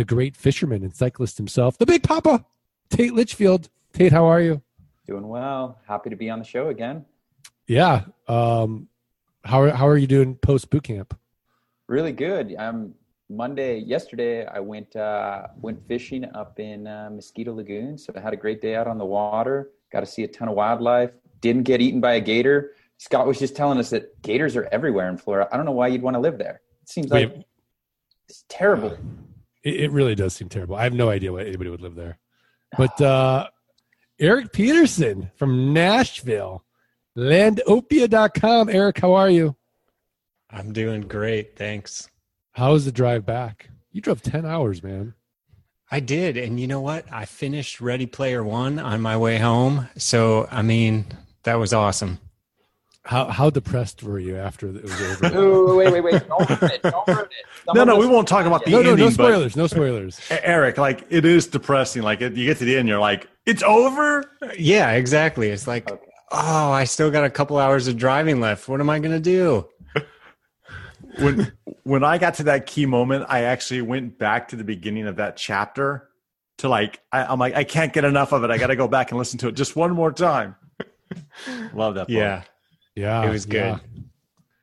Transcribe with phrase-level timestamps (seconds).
[0.00, 2.42] the great fisherman and cyclist himself, the Big Papa,
[2.88, 3.68] Tate Litchfield.
[3.92, 4.62] Tate, how are you?
[5.06, 5.78] Doing well.
[5.86, 7.04] Happy to be on the show again.
[7.66, 8.04] Yeah.
[8.26, 8.88] Um,
[9.44, 11.18] how are, how are you doing post boot camp?
[11.86, 12.54] Really good.
[12.58, 12.94] Um,
[13.28, 17.98] Monday, yesterday, I went uh, went fishing up in uh, Mosquito Lagoon.
[17.98, 19.68] So I had a great day out on the water.
[19.92, 21.10] Got to see a ton of wildlife.
[21.42, 22.72] Didn't get eaten by a gator.
[22.96, 25.46] Scott was just telling us that gators are everywhere in Florida.
[25.52, 26.62] I don't know why you'd want to live there.
[26.80, 27.44] It seems like Wait,
[28.30, 28.96] it's terrible.
[29.62, 30.76] It, it really does seem terrible.
[30.76, 32.18] I have no idea why anybody would live there.
[32.76, 33.48] But uh,
[34.18, 36.64] Eric Peterson from Nashville,
[37.16, 38.68] landopia.com.
[38.68, 39.56] Eric, how are you?
[40.50, 41.56] I'm doing great.
[41.56, 42.08] Thanks.
[42.52, 43.70] How was the drive back?
[43.92, 45.14] You drove 10 hours, man.
[45.90, 46.36] I did.
[46.36, 47.04] And you know what?
[47.12, 49.88] I finished Ready Player One on my way home.
[49.96, 51.06] So, I mean,
[51.42, 52.18] that was awesome.
[53.04, 55.38] How how depressed were you after it was over?
[55.38, 56.28] Ooh, wait, wait, wait!
[56.28, 56.82] Don't ruin it!
[56.82, 57.74] Don't ruin it!
[57.74, 58.96] no, no, we won't talk about the no, ending.
[58.96, 59.56] No, no spoilers.
[59.56, 60.20] No spoilers.
[60.30, 62.02] Eric, like it is depressing.
[62.02, 64.30] Like you get to the end, you're like, it's over.
[64.58, 65.48] Yeah, exactly.
[65.48, 66.00] It's like, okay.
[66.30, 68.68] oh, I still got a couple hours of driving left.
[68.68, 69.66] What am I gonna do?
[71.18, 71.52] when
[71.84, 75.16] when I got to that key moment, I actually went back to the beginning of
[75.16, 76.10] that chapter
[76.58, 78.50] to like, I, am like, I can't get enough of it.
[78.50, 80.56] I got to go back and listen to it just one more time.
[81.74, 82.06] Love that.
[82.06, 82.10] Book.
[82.10, 82.42] Yeah.
[82.94, 83.54] Yeah, it was good.
[83.54, 83.78] Yeah.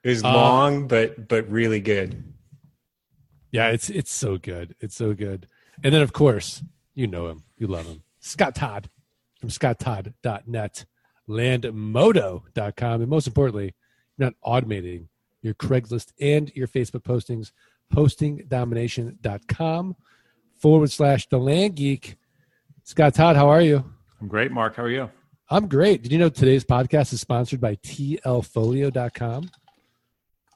[0.04, 2.24] It was uh, long, but but really good.
[3.52, 4.76] Yeah, it's it's so good.
[4.80, 5.48] It's so good.
[5.84, 8.90] And then of course, you know him, you love him, Scott Todd
[9.40, 10.86] from scotttodd.net,
[11.30, 13.76] landmodo.com, and most importantly,
[14.18, 15.08] you're not automating
[15.42, 17.52] your Craigslist and your Facebook postings,
[17.94, 19.96] postingdomination.com
[20.56, 22.16] forward slash the land geek.
[22.84, 23.86] Scott Todd, how are you?
[24.20, 24.76] I'm great, Mark.
[24.76, 25.12] How are you?
[25.50, 26.04] I'm great.
[26.04, 29.50] Did you know today's podcast is sponsored by tlfolio.com,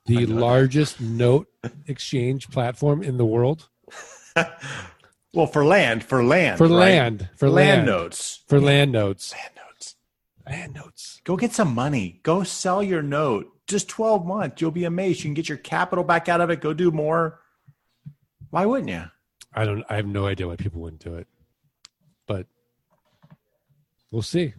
[0.06, 1.48] the largest note
[1.88, 3.70] exchange platform in the world?
[5.34, 6.58] well, for land, for land.
[6.58, 6.76] For right?
[6.76, 7.30] land.
[7.38, 8.44] For land, land notes.
[8.48, 9.34] For land notes.
[9.34, 9.96] Land notes.
[10.46, 11.22] Land notes.
[11.24, 12.20] Go get some money.
[12.24, 13.48] Go sell your note.
[13.68, 14.62] Just 12 months.
[14.62, 15.20] You'll be amazed.
[15.20, 16.60] You can get your capital back out of it.
[16.60, 17.40] Go do more.
[18.50, 19.06] Why wouldn't you?
[19.54, 21.28] I don't I have no idea why people wouldn't do it.
[22.28, 22.48] But
[24.12, 24.54] we'll see.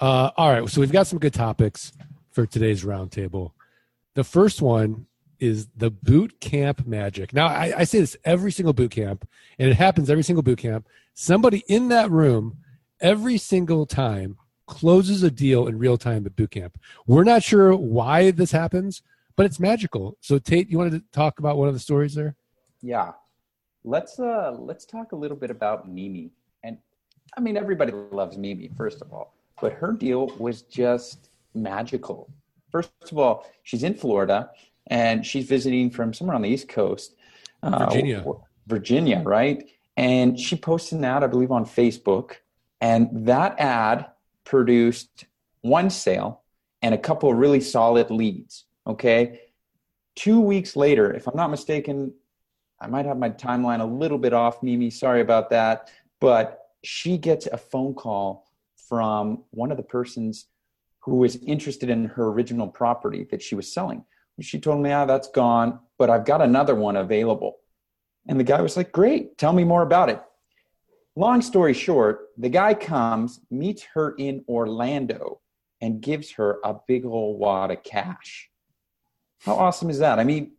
[0.00, 1.92] Uh, all right, so we've got some good topics
[2.30, 3.52] for today's roundtable.
[4.14, 5.06] The first one
[5.40, 7.32] is the boot camp magic.
[7.32, 10.58] Now, I, I, say this every single boot camp, and it happens every single boot
[10.58, 10.86] camp.
[11.14, 12.58] Somebody in that room
[13.00, 16.78] every single time closes a deal in real time at boot camp.
[17.06, 19.02] We're not sure why this happens,
[19.34, 20.16] but it's magical.
[20.20, 22.36] So, Tate, you wanted to talk about one of the stories there?
[22.82, 23.12] Yeah,
[23.82, 26.30] let's uh, let's talk a little bit about Mimi.
[26.62, 26.78] And
[27.36, 32.30] I mean, everybody loves Mimi, first of all but her deal was just magical.
[32.70, 34.50] First of all, she's in Florida
[34.88, 37.14] and she's visiting from somewhere on the East Coast,
[37.62, 38.24] uh, Virginia.
[38.26, 38.32] Uh,
[38.66, 39.68] Virginia, right?
[39.96, 42.36] And she posted an ad, I believe, on Facebook,
[42.80, 44.06] and that ad
[44.44, 45.24] produced
[45.62, 46.42] one sale
[46.82, 48.64] and a couple of really solid leads.
[48.86, 49.40] Okay.
[50.14, 52.12] Two weeks later, if I'm not mistaken,
[52.80, 54.90] I might have my timeline a little bit off, Mimi.
[54.90, 55.90] Sorry about that.
[56.20, 58.47] But she gets a phone call
[58.88, 60.46] from one of the persons
[61.00, 64.04] who was interested in her original property that she was selling.
[64.40, 67.56] She told me, ah, that's gone, but I've got another one available.
[68.28, 70.22] And the guy was like, great, tell me more about it.
[71.16, 75.40] Long story short, the guy comes, meets her in Orlando,
[75.80, 78.48] and gives her a big old wad of cash.
[79.40, 80.18] How awesome is that?
[80.18, 80.52] I mean,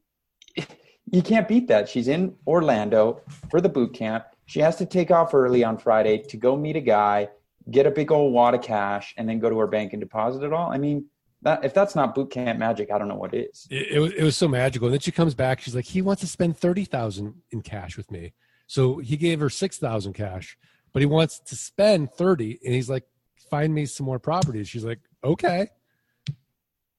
[1.12, 1.88] you can't beat that.
[1.88, 4.26] She's in Orlando for the boot camp.
[4.46, 7.30] She has to take off early on Friday to go meet a guy
[7.72, 10.44] get a big old wad of cash, and then go to her bank and deposit
[10.44, 10.72] it all.
[10.72, 11.06] I mean,
[11.42, 13.68] that, if that's not boot camp magic, I don't know what is.
[13.70, 14.88] It, it, was, it was so magical.
[14.88, 15.62] And then she comes back.
[15.62, 18.34] She's like, he wants to spend thirty thousand in cash with me.
[18.68, 20.58] So he gave her six thousand cash,
[20.94, 23.06] but he wants to spend thirty, and he's like,
[23.50, 24.68] find me some more properties.
[24.68, 25.70] She's like, okay.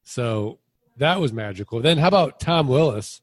[0.02, 0.58] So
[0.96, 1.80] that was magical.
[1.80, 3.20] Then how about Tom Willis?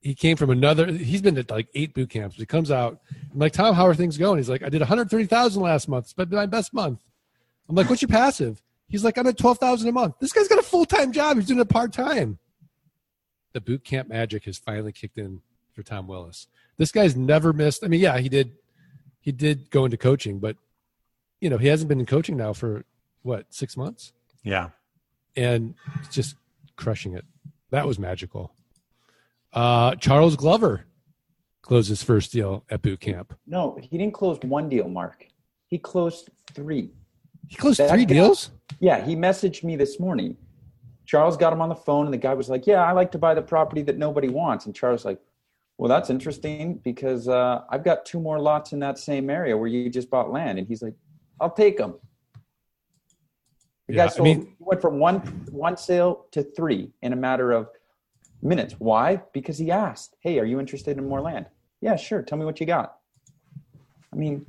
[0.00, 2.36] He came from another he's been at like eight boot camps.
[2.36, 3.00] He comes out
[3.32, 4.38] i'm like tom how are things going?
[4.38, 6.06] He's like i did 130000 last month.
[6.06, 7.00] It's been my best month.
[7.68, 8.62] I'm like what's your passive?
[8.88, 10.14] He's like i'm at 12000 a month.
[10.20, 11.36] This guy's got a full-time job.
[11.36, 12.38] He's doing it part-time.
[13.52, 15.40] The boot camp magic has finally kicked in
[15.72, 16.46] for tom willis.
[16.76, 18.52] This guy's never missed i mean yeah he did
[19.20, 20.56] he did go into coaching, but
[21.40, 22.84] you know he hasn't been in coaching now for
[23.22, 24.12] what six months,
[24.44, 24.70] Yeah.
[25.36, 25.74] and
[26.10, 26.36] just
[26.76, 27.24] crushing it.
[27.70, 28.52] That was magical.
[29.52, 30.84] Uh, Charles Glover
[31.62, 33.34] closed his first deal at boot camp.
[33.46, 35.26] No, he didn't close one deal, Mark.
[35.66, 36.90] He closed three.
[37.48, 38.50] He closed That three guy- deals.
[38.80, 40.36] Yeah, he messaged me this morning.
[41.06, 43.18] Charles got him on the phone, and the guy was like, "Yeah, I like to
[43.18, 45.20] buy the property that nobody wants." And Charles was like,
[45.78, 49.68] "Well, that's interesting because uh, I've got two more lots in that same area where
[49.68, 50.94] you just bought land." And he's like,
[51.40, 51.94] "I'll take them."
[53.86, 55.20] The Yeah, guy I mean- he went from one
[55.50, 57.68] one sale to three in a matter of
[58.42, 58.74] minutes.
[58.78, 59.22] Why?
[59.32, 61.46] Because he asked, "Hey, are you interested in more land?"
[61.80, 62.22] Yeah, sure.
[62.22, 62.96] Tell me what you got.
[64.12, 64.46] I mean,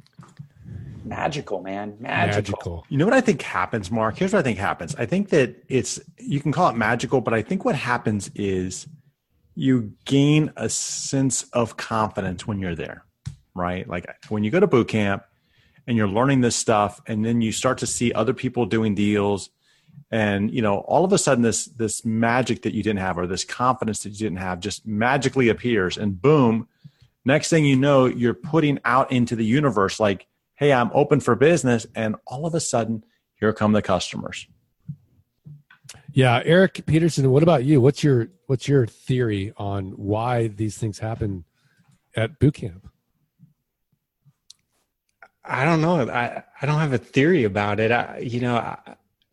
[1.03, 2.57] magical, man, magical.
[2.57, 2.86] Magical.
[2.89, 4.18] You know what I think happens, Mark?
[4.18, 4.95] Here's what I think happens.
[4.95, 8.88] I think that it's you can call it magical, but I think what happens is
[9.56, 13.03] you gain a sense of confidence when you're there,
[13.53, 13.88] right?
[13.88, 15.24] Like when you go to boot camp
[15.85, 19.50] and you're learning this stuff, and then you start to see other people doing deals,
[20.12, 23.27] and you know all of a sudden this this magic that you didn't have or
[23.27, 26.68] this confidence that you didn't have just magically appears, and boom,
[27.25, 30.27] next thing you know, you're putting out into the universe like
[30.59, 31.88] hey, I'm open for business.
[31.95, 33.06] And all of a sudden,
[33.36, 34.45] here come the customers.
[36.12, 37.31] Yeah, Eric Peterson.
[37.31, 37.80] What about you?
[37.80, 41.45] What's your what's your theory on why these things happen
[42.15, 42.89] at boot camp?
[45.45, 46.09] I don't know.
[46.09, 47.92] I, I don't have a theory about it.
[47.92, 48.77] I, you know, I,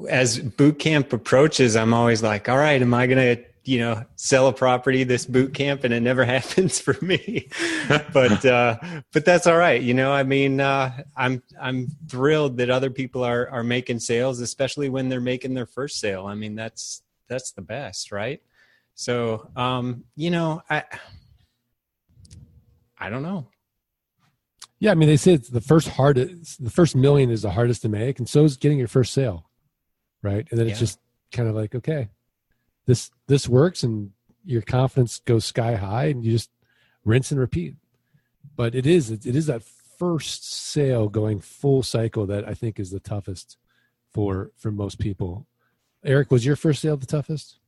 [0.09, 4.05] as boot camp approaches, I'm always like, all right, am I going to, you know,
[4.17, 5.85] sell a property this boot camp?
[5.85, 7.49] And it never happens for me,
[8.13, 8.79] but, uh,
[9.13, 9.81] but that's all right.
[9.81, 14.41] You know, I mean, uh, I'm, I'm thrilled that other people are, are making sales,
[14.41, 16.27] especially when they're making their first sale.
[16.27, 18.41] I mean, that's, that's the best, right?
[18.95, 20.85] So, um, you know, I,
[22.99, 23.49] I don't know.
[24.79, 27.83] Yeah, I mean they say it's the first hardest, the first million is the hardest
[27.83, 29.46] to make, and so is getting your first sale,
[30.27, 30.47] right?
[30.51, 30.99] And then it's just
[31.33, 32.09] kind of like, okay,
[32.87, 34.11] this this works, and
[34.45, 36.51] your confidence goes sky high, and you just
[37.05, 37.77] rinse and repeat.
[38.57, 42.91] But it is it is that first sale going full cycle that I think is
[42.91, 43.57] the toughest
[44.13, 45.47] for for most people.
[46.05, 47.59] Eric, was your first sale the toughest?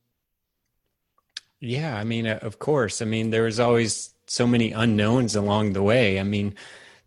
[1.59, 3.01] Yeah, I mean, uh, of course.
[3.01, 6.19] I mean, there was always so many unknowns along the way.
[6.19, 6.55] I mean,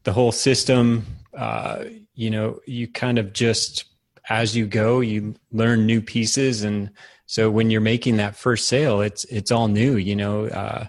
[0.05, 1.85] the whole system, uh,
[2.15, 3.85] you know, you kind of just
[4.29, 6.91] as you go, you learn new pieces, and
[7.27, 9.97] so when you're making that first sale, it's it's all new.
[9.97, 10.87] You know, uh,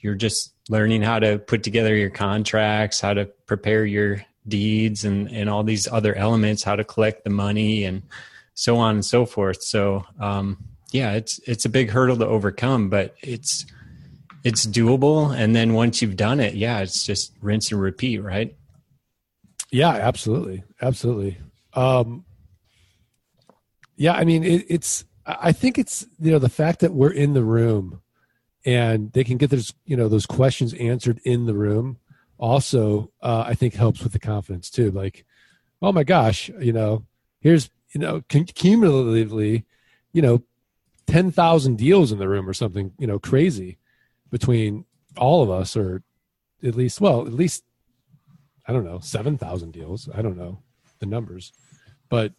[0.00, 5.30] you're just learning how to put together your contracts, how to prepare your deeds, and
[5.30, 8.02] and all these other elements, how to collect the money, and
[8.54, 9.62] so on and so forth.
[9.62, 10.58] So, um,
[10.92, 13.66] yeah, it's it's a big hurdle to overcome, but it's
[14.44, 15.34] it's doable.
[15.36, 18.54] And then once you've done it, yeah, it's just rinse and repeat, right?
[19.70, 21.38] Yeah, absolutely, absolutely.
[21.74, 22.24] Um,
[24.00, 25.04] yeah, I mean, it, it's.
[25.26, 28.00] I think it's you know the fact that we're in the room,
[28.64, 31.98] and they can get those you know those questions answered in the room.
[32.38, 34.90] Also, uh, I think helps with the confidence too.
[34.90, 35.26] Like,
[35.82, 37.04] oh my gosh, you know,
[37.42, 39.66] here's you know cumulatively,
[40.14, 40.42] you know,
[41.06, 43.76] ten thousand deals in the room or something you know crazy
[44.30, 44.86] between
[45.18, 46.02] all of us, or
[46.64, 47.64] at least well, at least
[48.66, 50.08] I don't know, 7,000 deals.
[50.14, 50.62] I don't know
[51.00, 51.52] the numbers,
[52.08, 52.32] but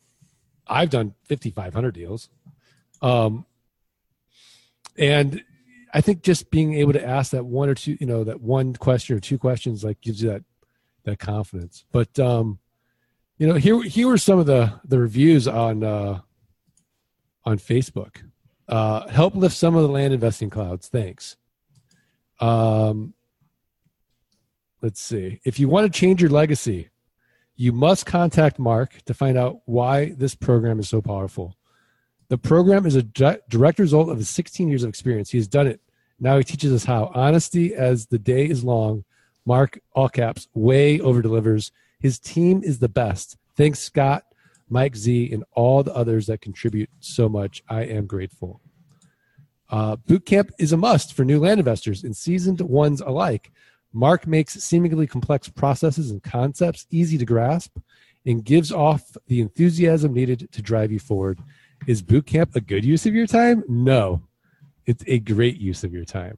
[0.67, 2.29] I've done 5,500 deals.
[3.01, 3.45] Um,
[4.97, 5.43] and
[5.93, 8.73] I think just being able to ask that one or two, you know, that one
[8.73, 10.43] question or two questions, like gives you that,
[11.03, 11.85] that confidence.
[11.91, 12.59] But, um,
[13.37, 16.21] you know, here, here were some of the, the reviews on, uh,
[17.43, 18.17] on Facebook.
[18.67, 20.87] Uh, help lift some of the land investing clouds.
[20.87, 21.35] Thanks.
[22.39, 23.13] Um,
[24.81, 25.41] let's see.
[25.43, 26.89] If you want to change your legacy,
[27.61, 31.55] you must contact Mark to find out why this program is so powerful.
[32.29, 35.29] The program is a direct result of his 16 years of experience.
[35.29, 35.79] He has done it.
[36.19, 39.03] Now he teaches us how honesty as the day is long.
[39.45, 41.71] Mark, all caps, way over delivers.
[41.99, 43.37] His team is the best.
[43.55, 44.23] Thanks, Scott,
[44.67, 47.61] Mike Z, and all the others that contribute so much.
[47.69, 48.59] I am grateful.
[49.69, 53.51] Uh, boot camp is a must for new land investors and seasoned ones alike.
[53.93, 57.77] Mark makes seemingly complex processes and concepts easy to grasp
[58.25, 61.39] and gives off the enthusiasm needed to drive you forward.
[61.87, 63.63] Is boot camp a good use of your time?
[63.67, 64.21] No,
[64.85, 66.37] it's a great use of your time.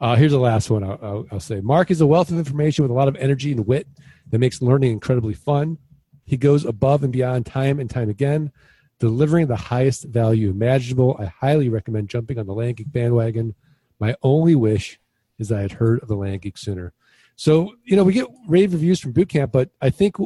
[0.00, 1.60] Uh, here's the last one I'll, I'll, I'll say.
[1.60, 3.86] Mark is a wealth of information with a lot of energy and wit
[4.30, 5.78] that makes learning incredibly fun.
[6.24, 8.52] He goes above and beyond time and time again,
[8.98, 11.16] delivering the highest value imaginable.
[11.18, 13.54] I highly recommend jumping on the Land bandwagon.
[14.00, 14.98] My only wish
[15.42, 16.92] is that I had heard of the Land Geek sooner.
[17.36, 20.16] So, you know, we get rave reviews from boot camp, but I think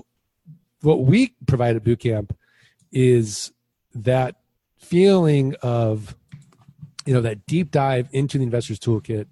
[0.82, 2.36] what we provide at boot camp
[2.92, 3.52] is
[3.94, 4.36] that
[4.78, 6.14] feeling of,
[7.04, 9.26] you know, that deep dive into the investor's toolkit.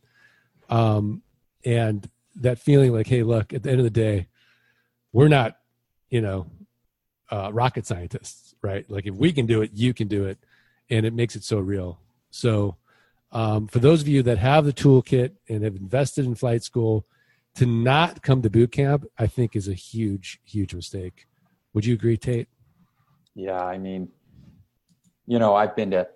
[0.68, 1.22] Um,
[1.64, 4.28] and that feeling like, hey, look, at the end of the day,
[5.12, 5.58] we're not,
[6.08, 6.46] you know,
[7.30, 8.88] uh, rocket scientists, right?
[8.90, 10.38] Like if we can do it, you can do it,
[10.90, 12.00] and it makes it so real.
[12.30, 12.76] So,
[13.34, 17.04] um, for those of you that have the toolkit and have invested in flight school,
[17.56, 21.26] to not come to boot camp, I think is a huge, huge mistake.
[21.72, 22.48] Would you agree, Tate?
[23.34, 24.08] Yeah, I mean,
[25.26, 26.08] you know, I've been to,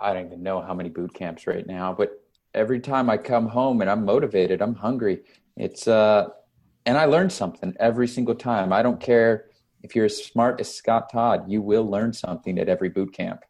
[0.00, 2.22] I don't even know how many boot camps right now, but
[2.54, 5.20] every time I come home and I'm motivated, I'm hungry.
[5.56, 6.28] It's, uh,
[6.86, 8.72] and I learned something every single time.
[8.72, 9.46] I don't care
[9.82, 13.44] if you're as smart as Scott Todd, you will learn something at every boot camp.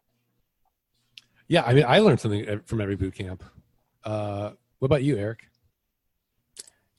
[1.51, 3.43] Yeah, I mean, I learned something from every boot camp.
[4.05, 5.49] Uh, what about you, Eric?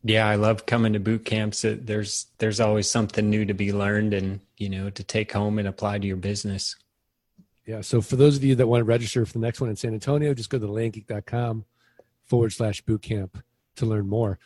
[0.05, 1.65] Yeah, I love coming to boot camps.
[1.67, 5.67] There's there's always something new to be learned, and you know to take home and
[5.67, 6.77] apply to your business.
[7.65, 7.81] Yeah.
[7.81, 9.95] So for those of you that want to register for the next one in San
[9.95, 11.65] Antonio, just go to landgeek.com
[12.27, 13.43] forward slash boot camp
[13.77, 14.39] to learn more.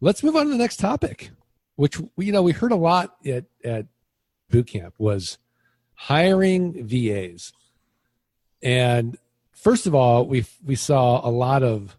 [0.00, 1.32] Let's move on to the next topic,
[1.76, 3.88] which you know we heard a lot at at
[4.48, 5.36] boot camp was
[5.96, 7.52] hiring VAs,
[8.62, 9.18] and
[9.60, 11.96] first of all, we we saw a lot of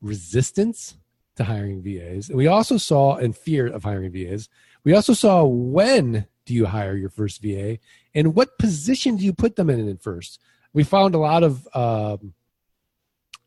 [0.00, 0.96] resistance
[1.36, 2.28] to hiring VAs.
[2.28, 4.48] And we also saw and fear of hiring VAs.
[4.84, 7.78] We also saw when do you hire your first VA
[8.14, 10.40] and what position do you put them in, in first.
[10.72, 12.34] We found a lot of um,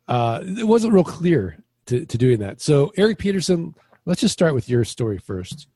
[0.08, 2.62] uh, it wasn't real clear to, to doing that.
[2.62, 5.68] So Eric Peterson, let's just start with your story first.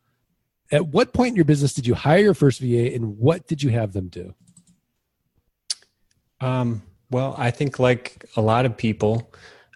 [0.72, 3.62] At what point in your business did you hire your first VA and what did
[3.62, 4.34] you have them do?
[6.40, 6.82] Um,
[7.12, 9.32] well, I think like a lot of people,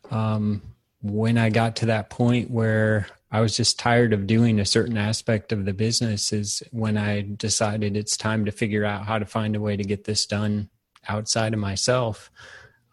[0.09, 0.61] um,
[1.01, 4.97] when I got to that point where I was just tired of doing a certain
[4.97, 9.25] aspect of the business is when I decided it's time to figure out how to
[9.25, 10.69] find a way to get this done
[11.07, 12.31] outside of myself.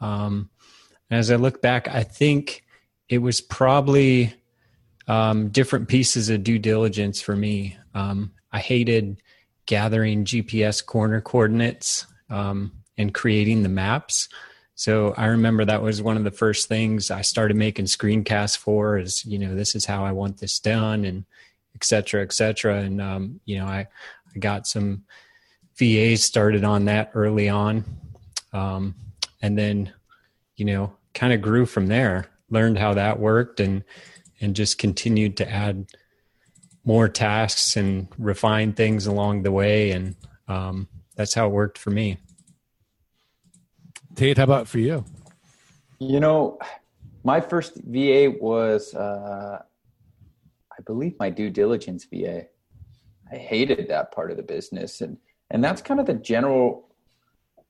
[0.00, 0.50] Um,
[1.10, 2.64] as I look back, I think
[3.08, 4.34] it was probably
[5.06, 7.76] um, different pieces of due diligence for me.
[7.94, 9.22] Um, I hated
[9.66, 14.28] gathering GPS corner coordinates um, and creating the maps.
[14.74, 18.98] So I remember that was one of the first things I started making screencasts for
[18.98, 21.24] is, you know, this is how I want this done and
[21.74, 22.78] et cetera, et cetera.
[22.78, 23.86] And, um, you know, I,
[24.34, 25.04] I got some
[25.76, 27.84] VAs started on that early on.
[28.52, 28.94] Um,
[29.40, 29.92] and then,
[30.56, 33.84] you know, kind of grew from there, learned how that worked and,
[34.40, 35.86] and just continued to add
[36.84, 39.92] more tasks and refine things along the way.
[39.92, 40.16] And,
[40.48, 42.18] um, that's how it worked for me.
[44.14, 45.04] Tate, how about for you?
[45.98, 46.58] You know,
[47.24, 49.62] my first VA was, uh,
[50.70, 52.46] I believe, my due diligence VA.
[53.30, 55.16] I hated that part of the business, and
[55.50, 56.88] and that's kind of the general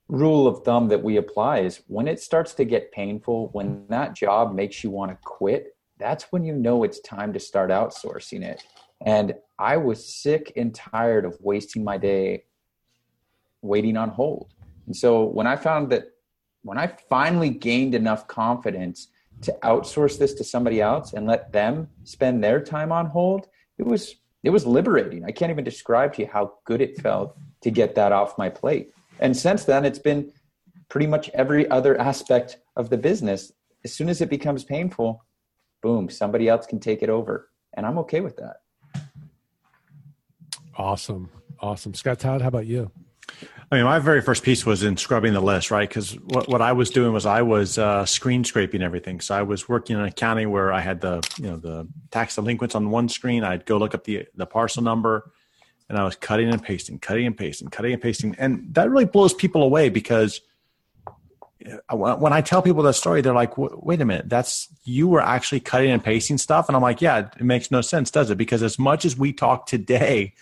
[0.08, 4.14] rule of thumb that we apply is when it starts to get painful, when that
[4.14, 8.42] job makes you want to quit, that's when you know it's time to start outsourcing
[8.42, 8.62] it.
[9.04, 12.44] And I was sick and tired of wasting my day
[13.62, 14.52] waiting on hold.
[14.87, 16.04] And so when I found that
[16.62, 19.09] when I finally gained enough confidence
[19.42, 23.87] to outsource this to somebody else and let them spend their time on hold, it
[23.87, 25.25] was it was liberating.
[25.25, 28.49] I can't even describe to you how good it felt to get that off my
[28.49, 28.90] plate.
[29.21, 30.33] And since then, it's been
[30.88, 33.52] pretty much every other aspect of the business.
[33.85, 35.25] As soon as it becomes painful,
[35.81, 37.50] boom, somebody else can take it over.
[37.75, 38.57] And I'm okay with that.
[40.76, 41.31] Awesome.
[41.61, 41.95] Awesome.
[41.95, 42.90] Scott Todd, how about you?
[43.73, 45.88] I mean, my very first piece was in scrubbing the list, right?
[45.88, 49.19] Because what, what I was doing was I was uh, screen scraping everything.
[49.23, 52.35] So I was working in a county where I had the you know the tax
[52.35, 53.45] delinquents on one screen.
[53.45, 55.33] I'd go look up the the parcel number,
[55.88, 59.07] and I was cutting and pasting, cutting and pasting, cutting and pasting, and that really
[59.07, 60.43] blows people away because
[61.90, 65.61] when I tell people that story, they're like, "Wait a minute, that's you were actually
[65.61, 68.62] cutting and pasting stuff," and I'm like, "Yeah, it makes no sense, does it?" Because
[68.62, 70.35] as much as we talk today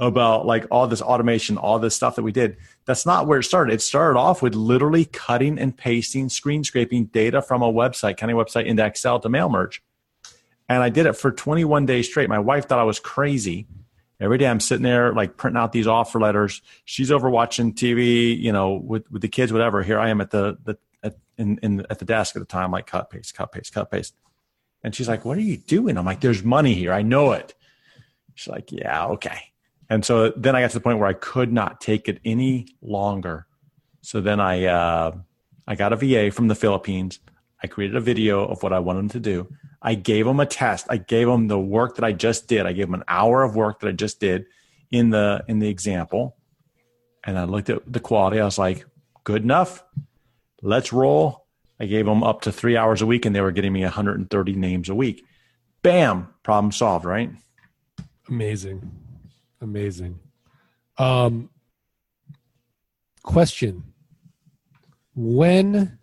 [0.00, 3.44] about like all this automation, all this stuff that we did, that's not where it
[3.44, 3.74] started.
[3.74, 8.34] It started off with literally cutting and pasting, screen scraping data from a website, county
[8.34, 9.82] website, into Excel to mail merge,
[10.68, 12.28] and I did it for 21 days straight.
[12.28, 13.66] My wife thought I was crazy.
[14.20, 16.60] Every day I'm sitting there like printing out these offer letters.
[16.84, 19.82] She's over watching TV, you know, with, with the kids, whatever.
[19.82, 22.72] Here I am at the, the at, in, in at the desk at the time,
[22.72, 24.14] like cut paste, cut paste, cut paste.
[24.82, 26.92] And she's like, "What are you doing?" I'm like, "There's money here.
[26.92, 27.54] I know it."
[28.34, 29.52] She's like, "Yeah, okay."
[29.90, 32.68] And so then I got to the point where I could not take it any
[32.82, 33.46] longer.
[34.02, 35.16] So then I uh,
[35.66, 37.20] I got a VA from the Philippines.
[37.62, 39.48] I created a video of what I wanted them to do.
[39.82, 40.86] I gave them a test.
[40.90, 42.66] I gave them the work that I just did.
[42.66, 44.46] I gave them an hour of work that I just did
[44.90, 46.36] in the in the example.
[47.24, 48.40] And I looked at the quality.
[48.40, 48.86] I was like,
[49.24, 49.84] good enough.
[50.62, 51.46] Let's roll.
[51.80, 54.52] I gave them up to three hours a week and they were getting me 130
[54.54, 55.24] names a week.
[55.82, 57.30] Bam, problem solved, right?
[58.28, 58.90] Amazing.
[59.60, 60.18] Amazing.
[60.96, 61.50] Um,
[63.22, 63.84] question
[65.14, 65.98] When,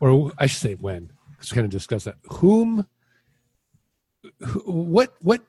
[0.00, 2.16] or I should say when, because we kind of discussed that.
[2.30, 2.86] Whom,
[4.40, 5.42] who, what, what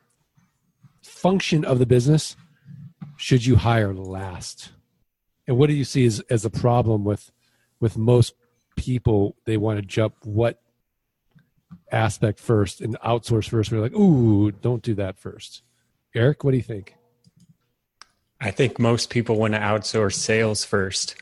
[1.01, 2.35] function of the business
[3.17, 4.69] should you hire last?
[5.47, 7.31] And what do you see as, as a problem with,
[7.79, 8.33] with most
[8.75, 9.35] people?
[9.45, 10.61] They want to jump what
[11.91, 13.71] aspect first and outsource first.
[13.71, 15.63] We're like, ooh, don't do that first.
[16.15, 16.95] Eric, what do you think?
[18.41, 21.15] I think most people want to outsource sales first.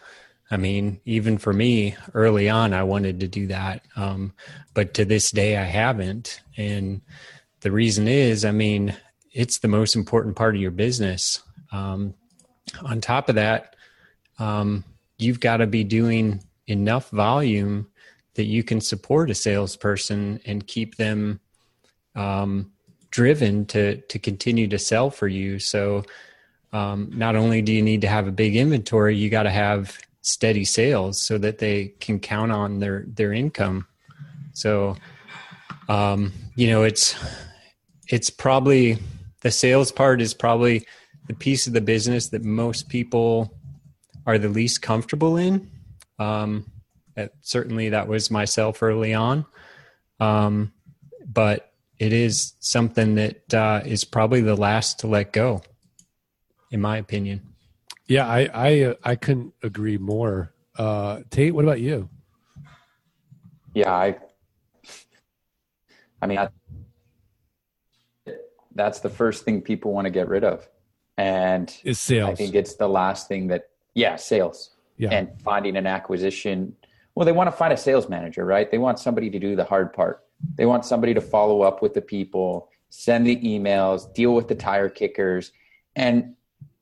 [0.50, 3.84] I mean, even for me, early on, I wanted to do that.
[3.96, 4.34] Um,
[4.74, 6.42] but to this day, I haven't.
[6.56, 7.02] And
[7.62, 8.96] the reason is, I mean,
[9.34, 11.42] it's the most important part of your business.
[11.72, 12.14] Um,
[12.84, 13.76] on top of that,
[14.40, 14.84] um,
[15.18, 17.88] you've got to be doing enough volume
[18.36, 21.40] that you can support a salesperson and keep them
[22.16, 22.72] um,
[23.10, 25.60] driven to to continue to sell for you.
[25.60, 26.04] So
[26.72, 29.98] um, not only do you need to have a big inventory, you got to have
[30.28, 33.88] steady sales so that they can count on their their income.
[34.54, 34.96] So,
[35.88, 37.16] um, you know, it's
[38.10, 38.98] it's probably
[39.42, 40.86] the sales part is probably
[41.28, 43.54] the piece of the business that most people
[44.26, 45.70] are the least comfortable in.
[46.20, 46.72] Um,
[47.16, 49.46] that, certainly, that was myself early on,
[50.20, 50.74] um,
[51.26, 55.62] but it is something that uh, is probably the last to let go
[56.72, 57.42] in my opinion.
[58.08, 60.54] Yeah, I I uh, I couldn't agree more.
[60.78, 62.10] Uh, Tate, what about you?
[63.74, 64.18] Yeah, I.
[66.20, 66.50] I mean, I,
[68.74, 70.68] that's the first thing people want to get rid of,
[71.18, 72.32] and is sales.
[72.32, 74.72] I think it's the last thing that yeah, sales.
[74.98, 75.10] Yeah.
[75.12, 76.76] and finding an acquisition.
[77.14, 78.70] Well, they want to find a sales manager, right?
[78.70, 80.24] They want somebody to do the hard part.
[80.56, 84.56] They want somebody to follow up with the people, send the emails, deal with the
[84.56, 85.52] tire kickers,
[85.96, 86.34] and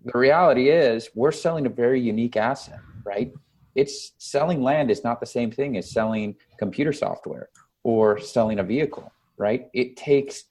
[0.05, 3.33] the reality is we're selling a very unique asset, right?
[3.73, 7.49] It's selling land is not the same thing as selling computer software
[7.83, 9.67] or selling a vehicle, right?
[9.73, 10.43] It takes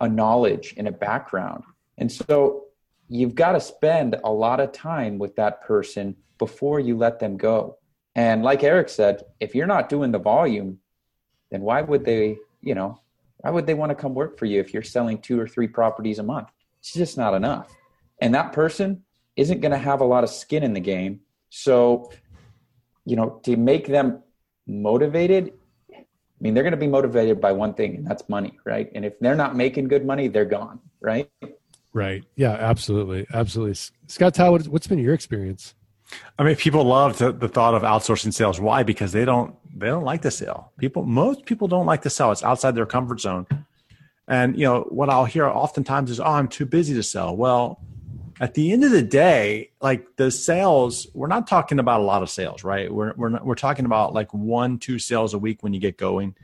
[0.00, 1.64] a knowledge and a background.
[1.98, 2.64] And so
[3.08, 7.36] you've got to spend a lot of time with that person before you let them
[7.36, 7.76] go.
[8.16, 10.78] And like Eric said, if you're not doing the volume,
[11.50, 12.98] then why would they, you know,
[13.38, 15.68] why would they want to come work for you if you're selling two or three
[15.68, 16.48] properties a month?
[16.80, 17.70] It's just not enough
[18.20, 19.02] and that person
[19.36, 21.20] isn't going to have a lot of skin in the game.
[21.50, 22.10] So,
[23.04, 24.22] you know, to make them
[24.66, 25.52] motivated,
[25.90, 26.04] I
[26.40, 28.90] mean, they're going to be motivated by one thing, and that's money, right?
[28.94, 31.30] And if they're not making good money, they're gone, right?
[31.92, 32.24] Right.
[32.34, 33.26] Yeah, absolutely.
[33.32, 33.74] Absolutely.
[34.08, 35.74] Scott Todd, what's been your experience?
[36.38, 38.60] I mean, people love the, the thought of outsourcing sales.
[38.60, 38.82] Why?
[38.82, 40.72] Because they don't they don't like to sell.
[40.78, 42.30] People, most people don't like to sell.
[42.30, 43.46] It's outside their comfort zone.
[44.28, 47.80] And you know what I'll hear oftentimes is, "Oh, I'm too busy to sell." Well,
[48.40, 52.22] at the end of the day, like the sales, we're not talking about a lot
[52.22, 52.92] of sales, right?
[52.92, 55.96] We're we're not, we're talking about like one, two sales a week when you get
[55.96, 56.34] going.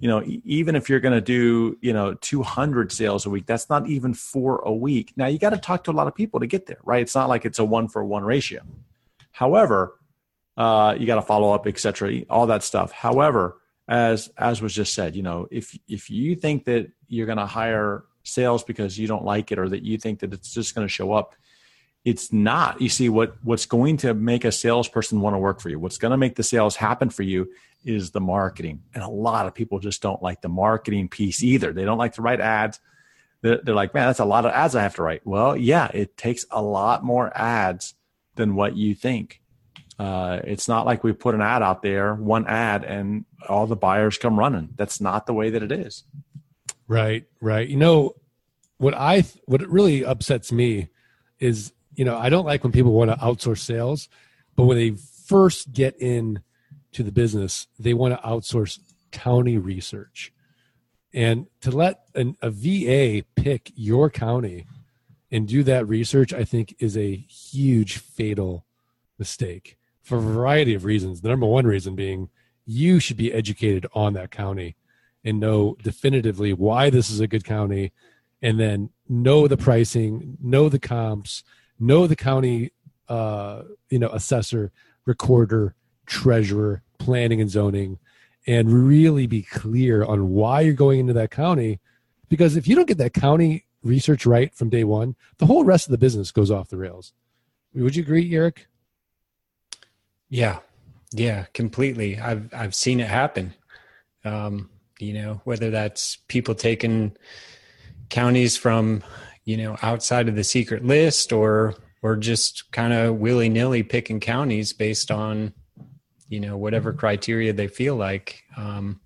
[0.00, 3.70] You know, even if you're going to do you know 200 sales a week, that's
[3.70, 5.12] not even four a week.
[5.16, 7.02] Now you got to talk to a lot of people to get there, right?
[7.02, 8.62] It's not like it's a one for one ratio.
[9.32, 9.98] However,
[10.56, 12.92] uh, you got to follow up, etc., all that stuff.
[12.92, 13.56] However,
[13.88, 17.46] as as was just said, you know, if if you think that you're going to
[17.46, 20.86] hire sales because you don't like it or that you think that it's just going
[20.86, 21.34] to show up.
[22.04, 22.80] It's not.
[22.80, 25.98] You see what what's going to make a salesperson want to work for you what's
[25.98, 27.50] going to make the sales happen for you
[27.84, 28.82] is the marketing.
[28.94, 31.72] And a lot of people just don't like the marketing piece either.
[31.72, 32.80] They don't like to write ads.
[33.42, 35.26] They're, they're like man that's a lot of ads i have to write.
[35.26, 37.94] Well yeah it takes a lot more ads
[38.36, 39.40] than what you think.
[39.98, 43.76] Uh, it's not like we put an ad out there one ad and all the
[43.76, 44.70] buyers come running.
[44.76, 46.04] That's not the way that it is
[46.90, 47.68] Right, right.
[47.68, 48.16] You know
[48.78, 50.88] what I what it really upsets me
[51.38, 54.08] is you know I don't like when people want to outsource sales,
[54.56, 56.40] but when they first get in
[56.90, 58.80] to the business, they want to outsource
[59.12, 60.32] county research,
[61.14, 64.66] and to let an, a VA pick your county
[65.30, 68.66] and do that research, I think is a huge fatal
[69.16, 71.20] mistake for a variety of reasons.
[71.20, 72.30] The number one reason being
[72.66, 74.74] you should be educated on that county
[75.24, 77.92] and know definitively why this is a good county
[78.42, 81.42] and then know the pricing know the comps
[81.78, 82.72] know the county
[83.08, 84.72] uh, you know assessor
[85.06, 85.74] recorder
[86.06, 87.98] treasurer planning and zoning
[88.46, 91.80] and really be clear on why you're going into that county.
[92.28, 95.86] Because if you don't get that county research right from day one, the whole rest
[95.86, 97.12] of the business goes off the rails.
[97.74, 98.66] Would you agree, Eric?
[100.28, 100.60] Yeah,
[101.12, 102.18] yeah, completely.
[102.18, 103.54] I've I've seen it happen.
[104.24, 107.16] Um, you know, whether that's people taking
[108.08, 109.02] counties from
[109.44, 114.20] you know outside of the secret list or or just kind of willy nilly picking
[114.20, 115.52] counties based on
[116.28, 118.42] you know whatever criteria they feel like.
[118.56, 119.00] Um,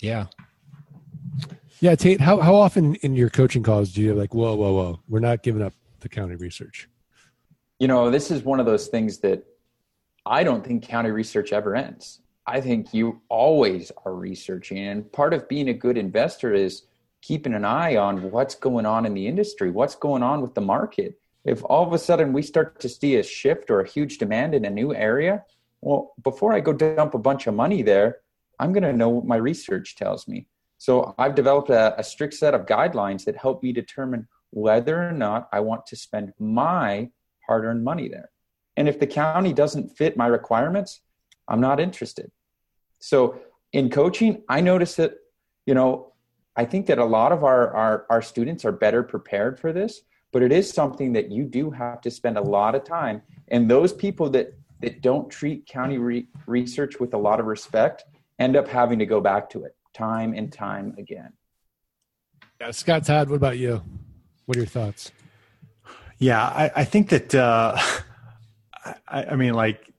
[0.00, 0.26] yeah.
[1.80, 2.20] Yeah, Tate.
[2.20, 5.42] How how often in your coaching calls do you like, whoa, whoa, whoa, we're not
[5.42, 6.88] giving up the county research?
[7.78, 9.44] You know, this is one of those things that
[10.24, 12.20] I don't think county research ever ends.
[12.46, 14.78] I think you always are researching.
[14.78, 16.82] And part of being a good investor is
[17.22, 20.60] keeping an eye on what's going on in the industry, what's going on with the
[20.60, 21.18] market.
[21.44, 24.54] If all of a sudden we start to see a shift or a huge demand
[24.54, 25.44] in a new area,
[25.80, 28.18] well, before I go dump a bunch of money there,
[28.58, 30.46] I'm going to know what my research tells me.
[30.78, 35.12] So I've developed a, a strict set of guidelines that help me determine whether or
[35.12, 37.10] not I want to spend my
[37.46, 38.30] hard earned money there.
[38.76, 41.00] And if the county doesn't fit my requirements,
[41.48, 42.30] I'm not interested.
[43.06, 43.38] So
[43.72, 45.14] in coaching, I notice that,
[45.64, 46.12] you know,
[46.56, 50.00] I think that a lot of our, our, our students are better prepared for this,
[50.32, 53.22] but it is something that you do have to spend a lot of time.
[53.46, 58.02] And those people that, that don't treat county re- research with a lot of respect
[58.40, 61.32] end up having to go back to it time and time again.
[62.60, 63.82] Yeah, Scott Todd, what about you?
[64.46, 65.12] What are your thoughts?
[66.18, 67.78] Yeah, I, I think that uh,
[69.06, 69.92] I, I mean, like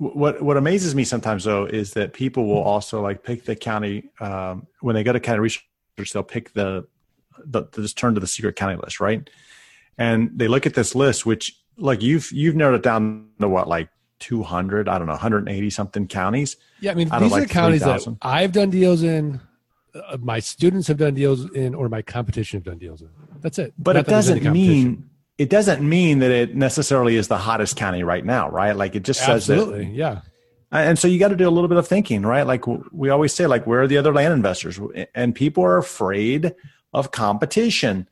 [0.00, 4.10] what what amazes me sometimes though is that people will also like pick the county
[4.20, 6.86] um, when they go to county research, they'll pick the
[7.44, 9.28] the just turn to the secret county list, right?
[9.98, 13.68] And they look at this list, which like you've you've narrowed it down to what
[13.68, 17.82] like 200 i don't know 180 something counties yeah i mean these are like counties
[17.82, 19.40] 3, that i've done deals in
[19.94, 23.08] uh, my students have done deals in or my competition have done deals in.
[23.40, 23.72] That's it.
[23.78, 25.10] But Not it doesn't mean
[25.40, 29.02] it doesn't mean that it necessarily is the hottest county right now right like it
[29.02, 30.20] just says absolutely that, yeah
[30.72, 33.08] uh, and so you got to do a little bit of thinking right like we
[33.08, 34.78] always say like where are the other land investors
[35.14, 36.54] and people are afraid
[36.92, 38.06] of competition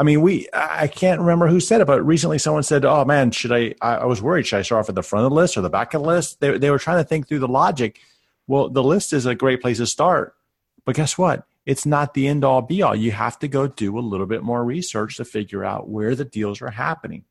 [0.00, 3.32] I mean, we I can't remember who said it, but recently someone said, "Oh man,
[3.32, 4.46] should I?" I, was worried.
[4.46, 6.08] Should I start off at the front of the list or the back of the
[6.08, 6.38] list?
[6.38, 7.98] They they were trying to think through the logic.
[8.46, 10.36] Well, the list is a great place to start,
[10.84, 11.47] but guess what?
[11.68, 12.96] It's not the end all be all.
[12.96, 16.24] You have to go do a little bit more research to figure out where the
[16.24, 17.24] deals are happening.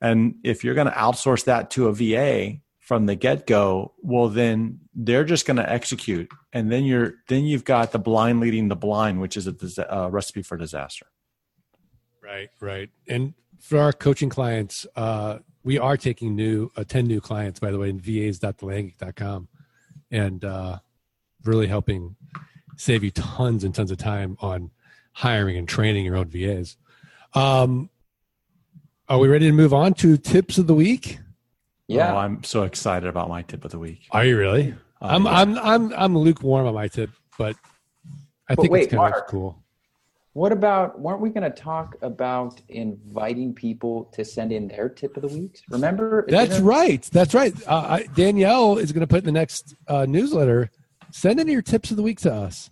[0.00, 4.30] And if you're going to outsource that to a VA from the get go, well,
[4.30, 8.68] then they're just going to execute, and then you're then you've got the blind leading
[8.68, 9.54] the blind, which is a,
[9.90, 11.04] a recipe for disaster.
[12.22, 12.88] Right, right.
[13.06, 17.70] And for our coaching clients, uh, we are taking new uh, 10 new clients, by
[17.70, 19.48] the way, in vas.thelandgeek.com
[20.10, 20.78] and uh,
[21.44, 22.16] really helping
[22.76, 24.70] save you tons and tons of time on
[25.12, 26.76] hiring and training your own VAs.
[27.34, 27.90] Um,
[29.08, 31.18] are we ready to move on to tips of the week?
[31.86, 34.06] Yeah, oh, I'm so excited about my tip of the week.
[34.12, 34.74] Are you really?
[35.02, 35.30] Uh, I'm, yeah.
[35.30, 37.56] I'm I'm I'm lukewarm on my tip, but
[38.48, 39.60] I but think wait, it's kind Mark, of cool.
[40.32, 45.16] What about, weren't we going to talk about inviting people to send in their tip
[45.16, 45.60] of the week?
[45.70, 46.24] Remember?
[46.28, 47.02] That's right.
[47.12, 47.52] That's right.
[47.66, 50.70] Uh, I, Danielle is going to put in the next uh, newsletter
[51.12, 52.70] send in your tips of the week to us.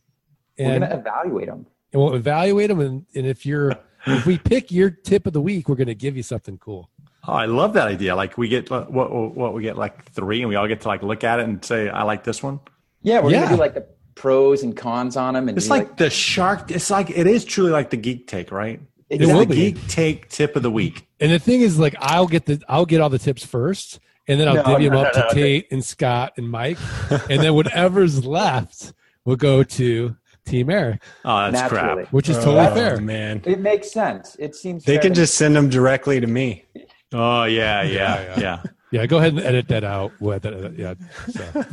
[0.59, 1.67] And, we're going to evaluate them.
[1.93, 2.81] And we'll evaluate them.
[2.81, 5.95] And, and if you're, if we pick your tip of the week, we're going to
[5.95, 6.91] give you something cool.
[7.27, 8.17] Oh, I love that idea.
[8.17, 10.89] Like we get uh, what, what we get like three, and we all get to
[10.89, 12.59] like look at it and say, "I like this one."
[13.03, 13.45] Yeah, we're yeah.
[13.45, 15.49] gonna do like the pros and cons on them.
[15.49, 16.71] And it's like, like, the shark.
[16.71, 18.81] It's like it is truly like the geek take, right?
[19.11, 21.07] It's the geek take tip of the week.
[21.21, 24.39] And the thing is, like, I'll get the I'll get all the tips first, and
[24.39, 26.79] then I'll no, divvy no, them up no, to Tate and Scott and Mike,
[27.11, 28.93] and then whatever's left
[29.25, 31.03] will go to Team Eric.
[31.25, 32.03] Oh, that's Naturally.
[32.05, 32.13] crap.
[32.13, 33.43] Which is totally oh, fair, man.
[33.45, 34.37] It makes sense.
[34.39, 36.65] It seems they can just send them directly to me.
[37.13, 38.21] Oh yeah, yeah, yeah.
[38.21, 38.63] Yeah, yeah.
[38.91, 40.13] yeah go ahead and edit that out.
[40.21, 40.95] Yeah.
[41.31, 41.65] So.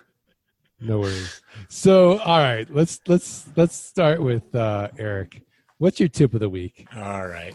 [0.80, 1.40] no worries.
[1.68, 5.42] So, all right, let's let's let's start with uh, Eric.
[5.78, 6.86] What's your tip of the week?
[6.96, 7.54] All right.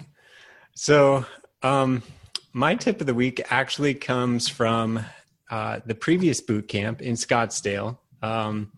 [0.75, 1.25] So,
[1.61, 2.01] um,
[2.53, 5.03] my tip of the week actually comes from
[5.49, 7.97] uh, the previous boot camp in Scottsdale.
[8.21, 8.71] Um,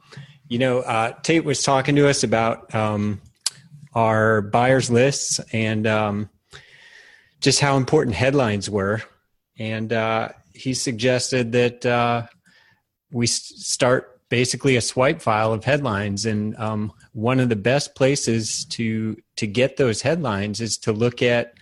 [0.47, 3.21] you know, uh, Tate was talking to us about um,
[3.93, 6.29] our buyers lists and um,
[7.41, 9.01] just how important headlines were,
[9.59, 12.23] and uh, he suggested that uh,
[13.11, 18.65] we start basically a swipe file of headlines and um, one of the best places
[18.65, 21.53] to to get those headlines is to look at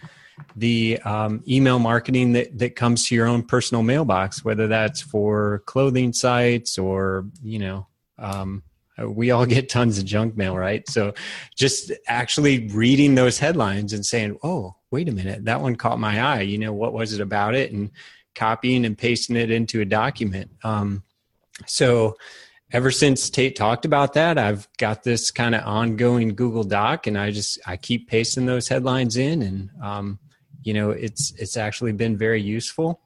[0.56, 5.64] the um, email marketing that, that comes to your own personal mailbox, whether that's for
[5.66, 8.64] clothing sites or, you know, um,
[9.00, 10.88] we all get tons of junk mail, right?
[10.90, 11.14] So
[11.56, 16.22] just actually reading those headlines and saying, oh, wait a minute, that one caught my
[16.22, 16.42] eye.
[16.42, 17.72] You know, what was it about it?
[17.72, 17.92] And
[18.36, 20.52] copying and pasting it into a document.
[20.64, 21.04] Um,
[21.66, 22.16] so
[22.72, 27.18] ever since Tate talked about that, I've got this kind of ongoing Google Doc, and
[27.18, 30.20] I just I keep pasting those headlines in, and um,
[30.64, 33.02] you know it's it's actually been very useful,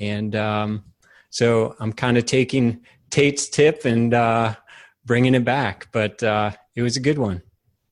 [0.00, 0.84] and um,
[1.30, 4.54] so I'm kind of taking Tate's tip and uh,
[5.04, 7.42] bringing it back, but uh, it was a good one.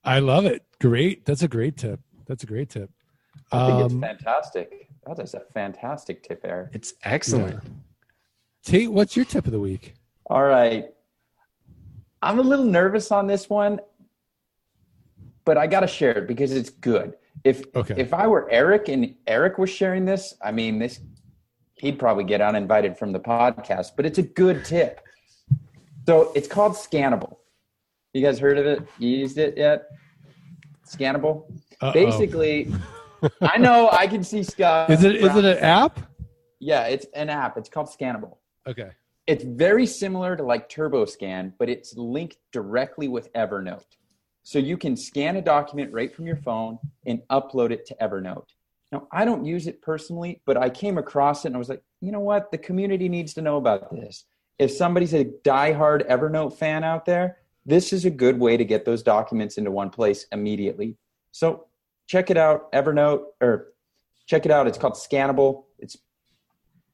[0.05, 0.63] I love it.
[0.81, 1.25] Great.
[1.25, 2.01] That's a great tip.
[2.27, 2.91] That's a great tip.
[3.53, 4.89] I think um, it's fantastic.
[5.07, 6.71] That is a fantastic tip, Eric.
[6.73, 7.63] It's excellent.
[7.63, 7.71] Yeah.
[8.65, 9.95] Tate, what's your tip of the week?
[10.29, 10.87] All right.
[12.23, 13.81] I'm a little nervous on this one,
[15.45, 17.15] but I got to share it because it's good.
[17.47, 17.95] If okay.
[17.97, 20.99] if I were Eric and Eric was sharing this, I mean this
[21.75, 25.01] he'd probably get uninvited from the podcast, but it's a good tip.
[26.07, 27.37] So it's called Scannable.
[28.13, 28.83] You guys heard of it?
[28.99, 29.91] You used it yet?
[30.89, 31.45] Scannable.
[31.81, 31.93] Uh-oh.
[31.93, 32.75] Basically,
[33.41, 34.91] I know I can see Scott.
[34.91, 36.01] Is it is it an app?
[36.59, 37.57] Yeah, it's an app.
[37.57, 38.39] It's called Scannable.
[38.67, 38.91] Okay.
[39.29, 43.85] It's very similar to like TurboScan, but it's linked directly with Evernote.
[44.47, 48.47] So you can scan a document right from your phone and upload it to Evernote.
[48.93, 51.83] Now, I don't use it personally, but I came across it and I was like,
[52.01, 52.53] you know what?
[52.53, 54.25] The community needs to know about this.
[54.61, 58.85] If somebody's a diehard Evernote fan out there, this is a good way to get
[58.85, 60.97] those documents into one place immediately.
[61.33, 61.67] So
[62.07, 63.73] check it out, Evernote, or
[64.27, 64.69] check it out.
[64.69, 65.65] It's called Scannable.
[65.81, 65.99] It's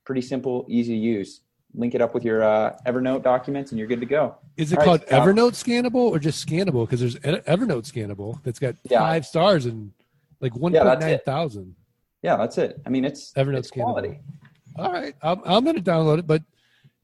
[0.06, 1.42] pretty simple, easy to use.
[1.74, 4.38] Link it up with your uh, Evernote documents, and you're good to go.
[4.56, 6.86] Is it All called right, Evernote Scannable or just Scannable?
[6.86, 9.00] Because there's Evernote Scannable that's got yeah.
[9.00, 9.92] five stars and
[10.40, 11.74] like one point yeah, nine thousand.
[12.22, 12.80] Yeah, that's it.
[12.84, 13.84] I mean, it's Evernote it's Scannable.
[13.84, 14.20] quality.
[14.76, 16.42] All right, I'm, I'm going to download it, but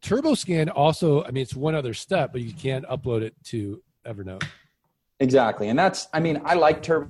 [0.02, 1.24] TurboScan also.
[1.24, 4.44] I mean, it's one other step, but you can't upload it to Evernote.
[5.20, 6.08] Exactly, and that's.
[6.12, 7.08] I mean, I like Turbo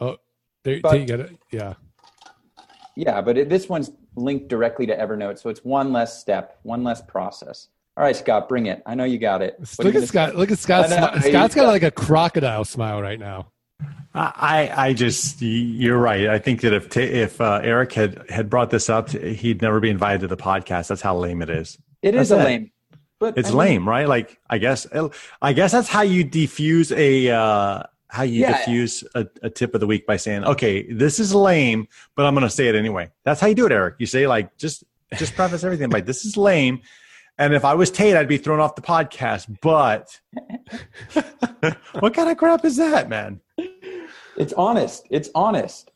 [0.00, 0.16] Oh,
[0.62, 1.36] there, but, you got it.
[1.52, 1.74] Yeah.
[2.96, 6.84] Yeah, but it, this one's linked directly to Evernote, so it's one less step, one
[6.84, 7.68] less process.
[7.96, 8.82] All right, Scott, bring it.
[8.86, 9.56] I know you got it.
[9.58, 10.36] What look at Scott.
[10.36, 10.88] Look at Scott.
[11.22, 13.48] Scott's got like a crocodile smile right now.
[14.12, 16.28] I, I just, you're right.
[16.28, 19.90] I think that if if uh, Eric had had brought this up, he'd never be
[19.90, 20.88] invited to the podcast.
[20.88, 21.78] That's how lame it is.
[22.02, 22.72] It is that's a lame.
[23.20, 24.08] But it's I mean, lame, right?
[24.08, 24.86] Like I guess
[25.42, 28.58] I guess that's how you defuse a uh, how you yeah.
[28.58, 32.34] diffuse a, a, tip of the week by saying, "Okay, this is lame, but I'm
[32.34, 33.96] going to say it anyway." That's how you do it, Eric.
[33.98, 34.84] You say like just
[35.16, 36.80] just preface everything by, "This is lame,"
[37.38, 39.58] and if I was Tate, I'd be thrown off the podcast.
[39.62, 40.20] But
[42.00, 43.40] what kind of crap is that, man?
[44.36, 45.06] It's honest.
[45.10, 45.90] It's honest.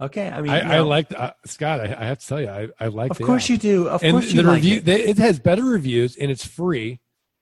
[0.00, 1.80] Okay, I mean, I, I like uh, Scott.
[1.80, 3.10] I, I, have to tell you, I, I like.
[3.10, 3.50] Of course, app.
[3.50, 3.88] you do.
[3.88, 4.76] Of and course, you the like review.
[4.78, 4.84] it.
[4.86, 7.00] They, it has better reviews and it's free.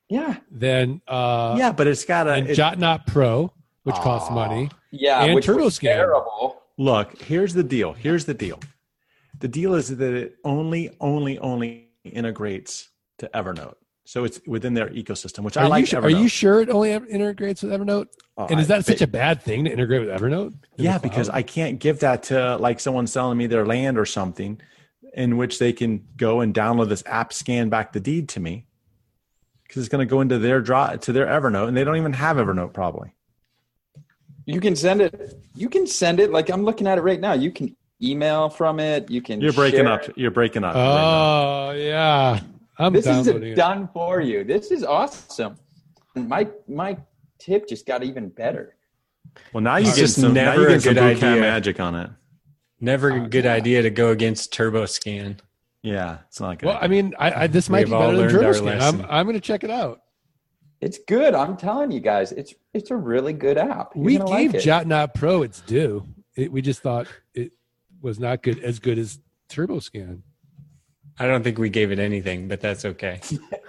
[0.09, 0.39] Yeah.
[0.51, 4.03] Then, uh, yeah, but it's got a and it, Jotnot Pro, which Aww.
[4.03, 4.71] costs money.
[4.91, 5.81] Yeah, and which TurboScan.
[5.81, 6.63] terrible.
[6.77, 7.93] Look, here's the deal.
[7.93, 8.61] Here's the deal.
[9.41, 12.89] The deal is that it only, only, only integrates
[13.19, 13.75] to Evernote.
[14.05, 15.93] So it's within their ecosystem, which are I like.
[15.93, 18.07] You, are you sure it only integrates with Evernote?
[18.39, 20.55] Oh, and is that I, such a bad thing to integrate with Evernote?
[20.77, 24.63] Yeah, because I can't give that to like someone selling me their land or something,
[25.13, 28.67] in which they can go and download this app, scan back the deed to me,
[29.65, 32.15] because it's going to go into their draw to their Evernote, and they don't even
[32.15, 33.13] have Evernote probably.
[34.49, 35.35] You can send it.
[35.55, 36.31] You can send it.
[36.31, 37.35] Like I'm looking at it right now.
[37.35, 39.11] You can email from it.
[39.11, 39.43] You can.
[39.43, 40.05] You're breaking up.
[40.17, 40.75] You're breaking up.
[40.75, 42.41] Oh right yeah.
[42.79, 44.45] I'm this is done for you.
[44.45, 45.57] This is awesome.
[46.15, 46.97] My my
[47.39, 48.77] tip just got even better.
[49.53, 51.41] Well, now you get some, never now you get some good idea.
[51.41, 52.11] magic on it.
[52.81, 55.41] Never oh, a good idea to go against TurboScan.
[55.83, 56.69] Yeah, it's not good.
[56.69, 58.81] Well, I mean, I, I this might We've be better than TurboScan.
[58.81, 60.01] I'm I'm going to check it out.
[60.81, 61.35] It's good.
[61.35, 63.93] I'm telling you guys, it's it's a really good app.
[63.95, 66.07] You're we gave like Jotnot Pro its due.
[66.37, 67.53] It, we just thought it
[68.01, 70.23] was not good as good as TurboScan.
[71.19, 73.21] I don't think we gave it anything, but that's okay.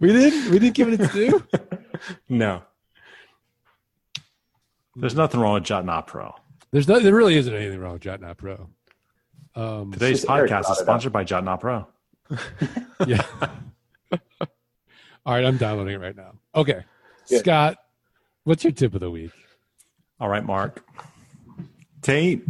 [0.00, 0.50] we didn't.
[0.50, 1.46] We didn't give it its due.
[2.30, 2.62] no.
[4.96, 6.34] There's nothing wrong with Jotnot Pro.
[6.70, 6.98] There's no.
[6.98, 8.70] There really isn't anything wrong with Jotnot Pro.
[9.54, 11.86] Um, Today's podcast is sponsored by Jotnot Pro.
[13.06, 13.22] yeah.
[15.24, 16.32] All right, I'm downloading it right now.
[16.54, 16.82] Okay,
[17.28, 17.40] Good.
[17.40, 17.76] Scott,
[18.44, 19.30] what's your tip of the week?
[20.20, 20.84] All right, Mark.
[22.02, 22.44] Tate,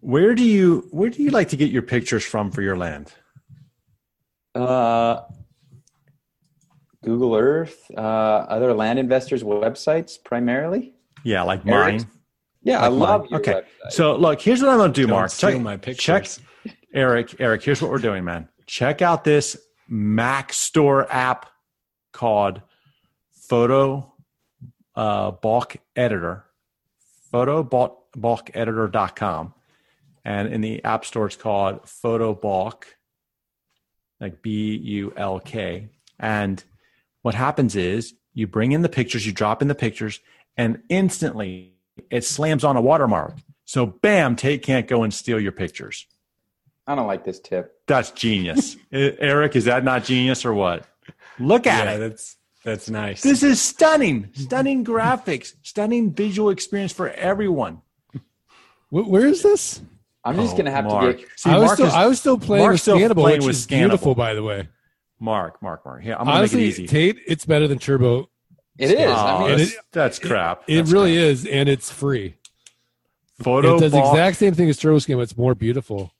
[0.00, 3.12] where do you where do you like to get your pictures from for your land?
[4.54, 5.22] Uh,
[7.02, 10.94] Google Earth, uh, other land investors' websites primarily.
[11.24, 12.12] Yeah, like Eric's- mine.
[12.62, 13.52] Yeah, I love your Okay.
[13.52, 13.90] website.
[13.92, 15.30] So look, here's what I'm going to do, Don't Mark.
[15.32, 16.40] Check my Check, pictures.
[16.92, 17.36] Eric.
[17.40, 18.48] Eric, here's what we're doing, man.
[18.66, 19.56] Check out this
[19.88, 21.46] Mac Store app
[22.12, 22.62] called
[23.32, 24.12] Photo
[24.94, 26.44] uh, Bulk Editor.
[27.30, 29.54] Photo bulk, editor.com.
[30.24, 32.96] And in the App Store, it's called Photo Bulk,
[34.20, 35.88] like B U L K.
[36.18, 36.62] And
[37.22, 40.20] what happens is you bring in the pictures, you drop in the pictures,
[40.56, 41.74] and instantly
[42.10, 43.34] it slams on a watermark.
[43.64, 46.06] So, bam, Tate can't go and steal your pictures.
[46.86, 47.74] I don't like this tip.
[47.86, 48.76] That's genius.
[48.92, 50.86] Erik, is that not genius or what?
[51.38, 51.98] Look at Yeah, it.
[51.98, 53.22] that's that's nice.
[53.22, 54.30] This is stunning.
[54.34, 57.82] Stunning graphics, stunning visual experience for everyone.
[58.90, 59.80] Where is this?
[60.24, 61.16] I'm just Oh, gonna have oh, Mark.
[61.18, 61.38] to get.
[61.38, 63.46] See, I was still is- I was still playing Mark's with still Scannable, playing which
[63.46, 64.68] with is beautiful, by the way.
[65.20, 66.04] Mark, Mark, Mark.
[66.04, 66.86] Yeah, I'm going to Honestly, make it easy.
[66.86, 68.28] Tate, it's better than Turbo.
[68.78, 68.98] It is.
[69.10, 70.64] Oh, I mean, oh, that's, it- that's crap.
[70.68, 71.24] It That's really crap.
[71.24, 72.34] is, and it's free.
[73.42, 76.12] Photo it does the exact same thing as TurboScan, but it's more beautiful.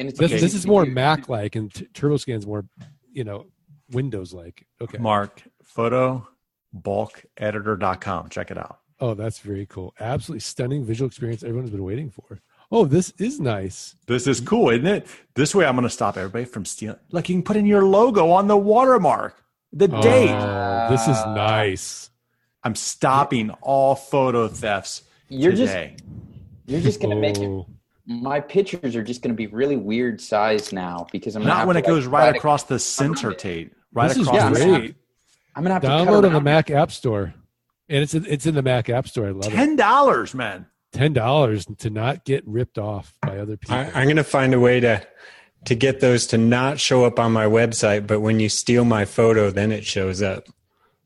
[0.00, 0.40] And it's This, okay.
[0.40, 2.64] this is more Mac-like, and t- TurboScan's more,
[3.12, 3.46] you know,
[3.92, 4.66] Windows-like.
[4.80, 4.98] Okay.
[4.98, 6.26] Mark, photo
[6.72, 8.28] bulk editor.com.
[8.28, 8.78] Check it out.
[9.00, 9.94] Oh, that's very cool.
[9.98, 12.40] Absolutely stunning visual experience everyone's been waiting for.
[12.70, 13.96] Oh, this is nice.
[14.06, 15.06] This is cool, isn't it?
[15.34, 16.98] This way I'm going to stop everybody from stealing.
[17.10, 20.30] Like you can put in your logo on the watermark, the oh, date.
[20.30, 22.10] Oh, this is nice.
[22.62, 25.96] I'm stopping all photo thefts You're just today.
[26.66, 27.46] you're just gonna make it.
[27.46, 27.66] Oh.
[28.10, 31.74] My pictures are just gonna be really weird size now because I'm Not have when
[31.74, 33.72] to, it goes like, right try to- across the center, Tate.
[33.92, 34.94] Right This is across the yeah, great.
[35.54, 36.40] I'm gonna have to cut Download on the.
[36.40, 37.32] Mac App Store,
[37.88, 39.26] and it's in, it's in the Mac App Store.
[39.26, 39.50] I love it.
[39.56, 40.66] Ten dollars, man.
[40.92, 43.76] Ten dollars to not get ripped off by other people.
[43.76, 45.06] I, I'm going to find a way to
[45.66, 49.04] to get those to not show up on my website, but when you steal my
[49.04, 50.48] photo, then it shows up.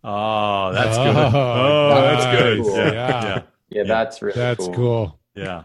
[0.02, 1.16] Oh, that's Oh, good.
[1.34, 2.58] Oh, that's good.
[2.60, 2.66] nice.
[2.76, 3.24] Yeah, Yeah.
[3.24, 4.74] yeah, Yeah, that's really That's cool.
[4.74, 5.18] cool.
[5.34, 5.64] yeah.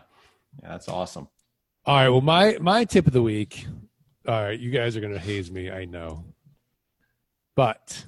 [0.62, 1.28] Yeah, that's awesome.
[1.86, 2.10] All right.
[2.10, 3.66] Well, my my tip of the week.
[4.28, 5.72] All right, you guys are gonna haze me.
[5.72, 6.26] I know,
[7.56, 8.06] but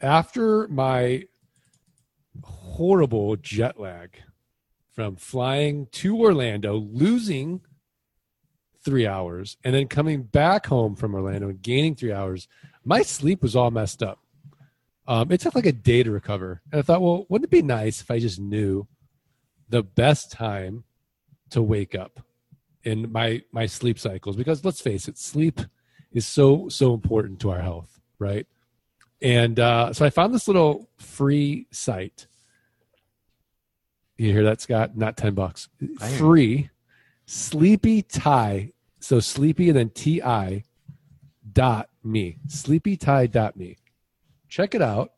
[0.00, 1.24] after my
[2.44, 4.16] horrible jet lag
[4.92, 7.60] from flying to Orlando, losing
[8.84, 12.48] three hours, and then coming back home from Orlando and gaining three hours,
[12.84, 14.20] my sleep was all messed up.
[15.06, 17.62] Um, it took like a day to recover, and I thought, well, wouldn't it be
[17.62, 18.86] nice if I just knew
[19.68, 20.84] the best time
[21.50, 22.20] to wake up
[22.84, 24.36] in my my sleep cycles.
[24.36, 25.60] Because let's face it sleep
[26.12, 28.46] is so so important to our health right?
[29.20, 32.26] And uh, so i found this little free site.
[34.16, 34.96] You hear that scott?
[34.96, 35.68] Not 10 bucks.
[36.16, 36.70] Free
[37.26, 38.72] sleepy tie.
[39.00, 40.64] So sleepy and then ti
[41.52, 42.38] dot me.
[42.48, 43.78] Sleepy tie dot me.
[44.48, 45.12] Check it out.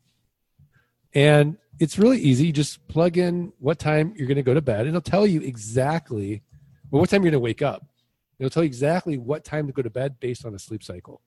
[1.14, 4.60] And it's really easy you just plug in what time you're going to go to
[4.60, 6.42] bed and it'll tell you exactly
[6.90, 7.86] well, what time you're going to wake up.
[8.38, 11.20] It'll tell you exactly what time to go to bed based on a sleep cycle.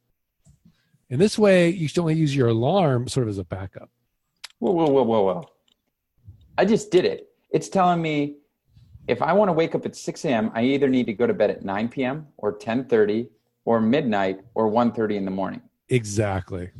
[1.09, 3.89] And this way, you should only use your alarm sort of as a backup.
[4.59, 5.49] Whoa, whoa, whoa, whoa, whoa!
[6.57, 7.29] I just did it.
[7.51, 8.37] It's telling me
[9.07, 11.33] if I want to wake up at 6 a.m., I either need to go to
[11.33, 12.27] bed at 9 p.m.
[12.37, 13.29] or 10:30
[13.65, 15.61] or midnight or 1:30 in the morning.
[15.89, 16.71] Exactly.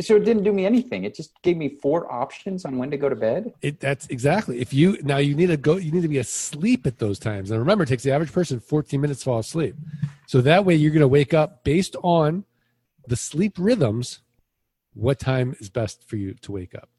[0.00, 1.04] So it didn't do me anything.
[1.04, 3.54] It just gave me four options on when to go to bed.
[3.62, 4.60] It that's exactly.
[4.60, 7.50] If you now you need to go, you need to be asleep at those times.
[7.50, 9.74] And remember, it takes the average person 14 minutes to fall asleep.
[10.26, 12.44] So that way, you're going to wake up based on
[13.06, 14.20] the sleep rhythms.
[14.92, 16.90] What time is best for you to wake up?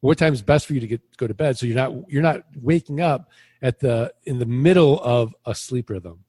[0.00, 1.56] What time is best for you to get go to bed?
[1.56, 3.30] So you're not you're not waking up
[3.62, 6.24] at the in the middle of a sleep rhythm.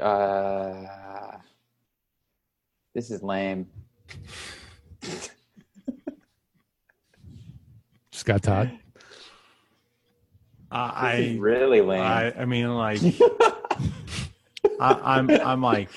[0.00, 0.86] Uh,
[2.94, 3.66] this is lame.
[8.12, 8.70] Scott Todd.
[10.72, 12.00] Uh, I, really lame.
[12.00, 13.00] I, I mean, like,
[14.80, 15.88] I, I'm, I'm like,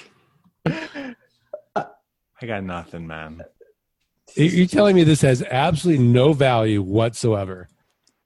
[0.65, 3.43] I got nothing, man.
[4.35, 7.67] You're telling me this has absolutely no value whatsoever.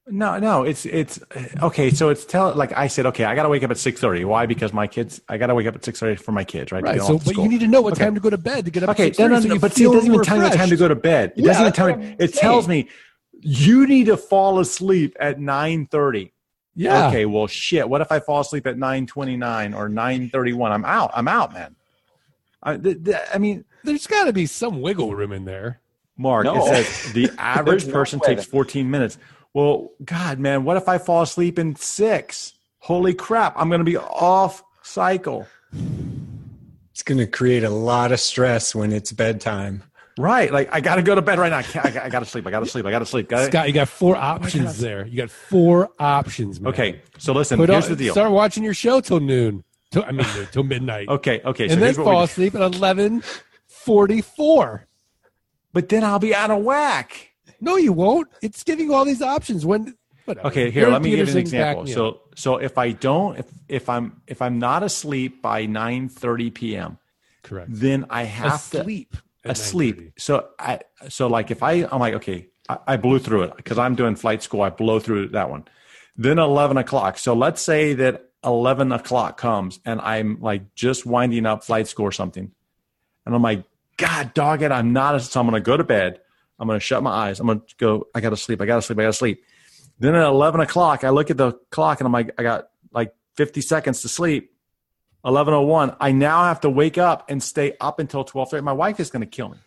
[0.09, 1.19] No, no, it's it's
[1.61, 1.89] okay.
[1.89, 4.23] So it's tell like I said, okay, I got to wake up at six thirty.
[4.23, 4.45] Why?
[4.45, 6.81] Because my kids, I got to wake up at six thirty for my kids, right?
[6.81, 7.01] Right.
[7.01, 7.43] So, but school.
[7.43, 8.05] you need to know what Okay.
[8.05, 8.89] time to go to bed to get up.
[8.91, 10.53] Okay, at no, no, 6:30 so no, but see, it doesn't even tell me what
[10.53, 11.33] time to go to bed.
[11.35, 12.08] It Yeah, doesn't even tell what me.
[12.12, 12.87] I'm It tells me
[13.41, 16.31] you need to fall asleep at nine thirty.
[16.73, 17.10] Yeah.
[17.10, 17.89] Okay, well, shit.
[17.89, 20.71] What if I fall asleep at nine twenty nine or nine thirty one?
[20.71, 21.12] I'm out.
[21.15, 21.75] I'm out, man.
[22.63, 25.81] I, th- th- I mean, There's got to be some wiggle room in there.
[26.19, 26.55] Mark, No.
[26.65, 28.27] it says the average person way.
[28.35, 29.17] takes 14 minutes.
[29.58, 32.53] Well, God, man, what if I fall asleep in six?
[32.77, 35.47] Holy crap, I'm going to be off cycle.
[36.91, 39.81] It's going to create a lot of stress when it's bedtime.
[40.15, 40.53] Right.
[40.53, 41.58] Like I got to go to bed right now.
[41.58, 42.45] I, I, got, I got to sleep.
[42.45, 42.85] I got to sleep.
[42.85, 43.29] I got to sleep.
[43.29, 45.08] Got Scott, you got four options oh there.
[45.08, 46.71] You got four options, man.
[46.73, 47.01] Okay.
[47.17, 48.13] So listen, Put here's on- the deal.
[48.13, 49.63] Start watching your show till noon.
[49.89, 51.10] Till, I mean, till midnight.
[51.10, 51.41] Okay.
[51.43, 51.67] Okay.
[51.67, 53.23] So and then here's what fall we, asleep at eleven
[53.65, 54.85] forty-four.
[55.73, 57.27] but then I'll be out of whack.
[57.60, 58.27] No, you won't.
[58.41, 59.65] It's giving you all these options.
[59.65, 59.95] When
[60.25, 60.47] whatever.
[60.47, 61.83] Okay, here, Erik let me give you an example.
[61.83, 61.89] up.
[61.89, 66.51] So, so if I don't, if if I'm if I'm not asleep by nine thirty
[66.51, 66.97] p.m.,
[67.43, 67.69] correct.
[67.71, 69.15] then I have to Asleep.
[69.43, 70.13] at asleep.
[70.17, 73.77] So I so like if I I'm like okay, I, I blew through it because
[73.77, 74.62] I'm doing flight school.
[74.62, 75.65] I blow through that one.
[76.15, 77.17] Then eleven o'clock.
[77.17, 82.05] So let's say that eleven o'clock comes and I'm like just winding up flight school
[82.05, 82.51] or something,
[83.25, 83.63] and I'm like,
[83.97, 85.21] God dog it, I'm not.
[85.21, 86.19] So I'm gonna go to bed.
[86.60, 87.39] I'm gonna shut my eyes.
[87.39, 88.08] I'm gonna go.
[88.15, 88.62] I gotta sleep.
[88.62, 88.99] I gotta sleep.
[88.99, 89.43] I gotta sleep.
[89.99, 93.13] Then at eleven o'clock, I look at the clock and I'm like, I got like
[93.35, 94.51] 50 seconds to sleep.
[95.25, 95.95] 11:01.
[95.99, 98.63] I now have to wake up and stay up until 12:30.
[98.63, 99.58] My wife is going to kill me.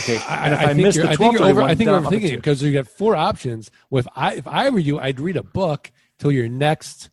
[0.00, 1.60] Okay, and if I I, think miss you're, the I think you're 12:30 over.
[1.60, 3.70] one, I think then you're I'm up at overthinking it because you got four options.
[3.90, 7.10] Well, if I if I were you, I'd read a book till your next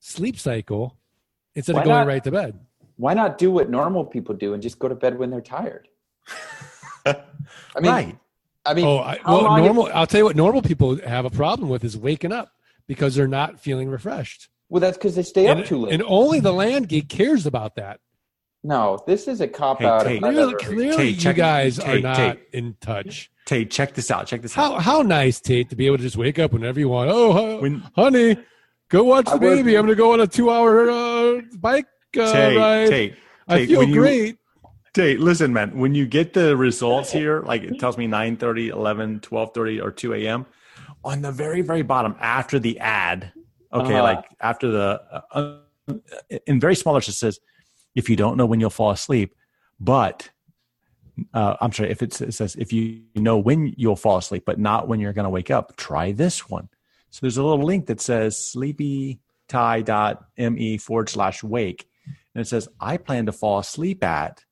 [0.00, 0.96] sleep cycle
[1.54, 2.06] instead Why of going not?
[2.06, 2.60] right to bed.
[2.96, 5.88] Why not do what normal people do and just go to bed when they're tired?
[7.06, 7.16] I
[7.80, 8.18] mean, right.
[8.68, 9.90] I mean, Oh, I, how well, long- normal.
[9.94, 12.52] I'll tell you what normal people have a problem with is waking up
[12.86, 14.48] because they're not feeling refreshed.
[14.68, 15.94] Well, that's because they stay And, up too late.
[15.94, 18.00] and only the land geek cares about that.
[18.64, 20.04] no, this is a cop Hey, out.
[20.04, 20.20] Tate.
[20.22, 22.40] Clearly, clearly Tate, you check- guys are not Tate.
[22.52, 23.30] in touch.
[23.46, 24.26] Tate, check this out.
[24.26, 24.82] Check this out.
[24.82, 27.08] How how nice, Tate, to be able to just wake up whenever you want.
[27.10, 28.36] Oh, When- honey,
[28.90, 29.76] go watch I the would- baby.
[29.76, 31.86] I'm going to go on a two hour uh, bike
[32.18, 32.88] uh, Tate, ride.
[32.88, 33.14] Tate,
[33.46, 34.02] I feel when you-
[34.94, 38.68] Tate, listen, man, when you get the results here, like it tells me 9 30,
[38.68, 40.46] 11, 12 30, or 2 a.m.,
[41.04, 43.32] on the very, very bottom after the ad,
[43.72, 44.02] okay, Uh-huh.
[44.02, 45.00] like after the,
[45.32, 45.58] uh,
[46.46, 47.38] in very small letters, it says,
[47.94, 49.34] if you don't know when you'll fall asleep,
[49.78, 50.30] but
[51.34, 54.88] uh, I'm sorry, if it says, if you know when you'll fall asleep, but not
[54.88, 56.68] when you're going to wake up, try this one.
[57.10, 59.18] So there's a little link that says sleepyti.me
[60.78, 61.88] forward slash wake.
[62.34, 64.44] And it says, I plan to fall asleep at,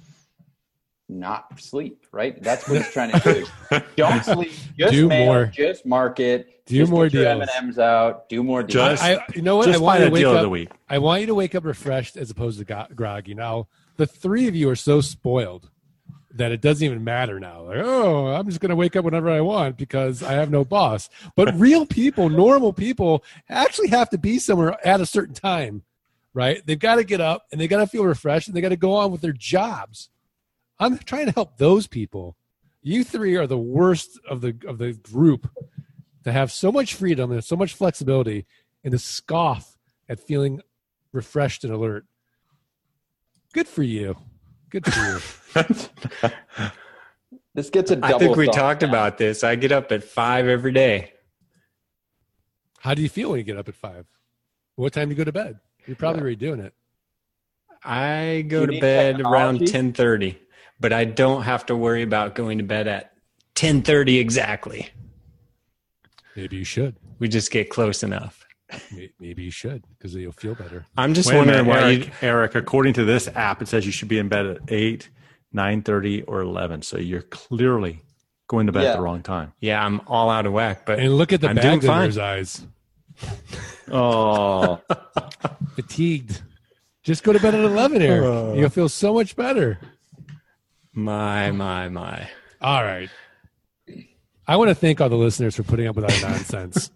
[1.09, 2.41] not sleep, right?
[2.43, 3.81] That's what he's trying to do.
[3.97, 4.53] Don't sleep.
[4.79, 5.47] Just Do mail, more.
[5.47, 6.65] Just market.
[6.67, 7.49] Do just more get deals.
[7.59, 8.29] M&Ms out.
[8.29, 9.01] Do more deals.
[9.01, 9.69] Just- I, you know what?
[9.69, 10.43] I want you to wake up.
[10.43, 10.71] the week.
[10.89, 13.35] I want you to wake up refreshed as opposed to go- groggy.
[13.35, 15.71] Now, the three of you are so spoiled
[16.35, 17.63] that it doesn't even matter now.
[17.63, 20.65] Like, oh, I'm just going to wake up whenever I want because I have no
[20.65, 21.09] boss.
[21.35, 25.83] But real people, normal people, actually have to be somewhere at a certain time,
[26.35, 26.61] right?
[26.67, 28.77] They've got to get up and they got to feel refreshed and they got to
[28.77, 30.11] go on with their jobs.
[30.79, 32.37] I'm trying to help those people.
[32.83, 35.51] You three are the worst of the of the group
[36.25, 38.47] to have so much freedom and so much flexibility
[38.85, 39.77] and to scoff
[40.09, 40.61] at feeling
[41.13, 42.05] refreshed and alert.
[43.53, 44.17] Good for you.
[44.71, 45.21] Good for
[45.55, 46.31] you.
[47.55, 48.91] this gets a double I think we talked down.
[48.91, 49.43] about this.
[49.43, 51.13] I get up at five every day.
[52.79, 54.07] How do you feel when you get up at five?
[54.77, 55.59] What time do you go to bed?
[55.87, 56.75] You're probably already doing it.
[57.83, 60.39] I go You to need bed around ten thirty,
[60.81, 63.13] but I don't have to worry about going to bed at
[63.55, 64.89] ten thirty exactly.
[66.35, 66.97] Maybe you should.
[67.19, 68.47] We just get close enough.
[69.21, 70.85] Maybe you should because you'll feel better.
[70.97, 72.13] I'm just Wait wondering minute, why Erik, you.
[72.23, 75.09] Erik, according to this app, it says you should be in bed at 8,
[75.55, 76.83] 9.30, or 11.
[76.83, 78.03] So you're clearly
[78.49, 79.53] going to bed at the wrong time.
[79.61, 82.03] Yeah, I'm all out of whack, but And look at the I'm doing bags in
[82.03, 82.67] his eyes.
[83.89, 84.81] Oh.
[85.77, 86.43] Fatigued.
[87.05, 88.25] Just go to bed at 11 here.
[88.25, 88.53] Oh.
[88.53, 89.79] You'll feel so much better.
[90.97, 92.29] My my my.
[92.61, 93.11] All right.
[94.49, 96.91] I want to thank all the listeners for putting up with our nonsense.